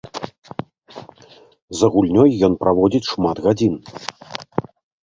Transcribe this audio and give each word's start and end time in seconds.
За 1.81 1.87
гульнёй 1.97 2.29
ён 2.49 2.53
праводзіць 2.65 3.07
шмат 3.13 3.37
гадзін. 3.49 3.75